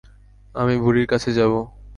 [0.55, 1.59] আমি বুড়ির কাছে যাবো।